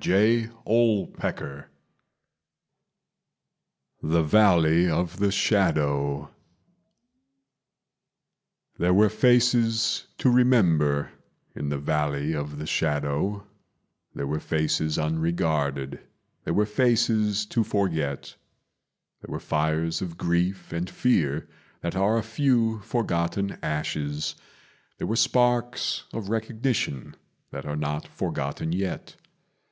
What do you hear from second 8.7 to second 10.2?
There were faces